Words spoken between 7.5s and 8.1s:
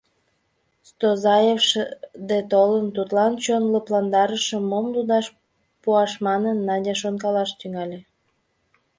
тӱҥале.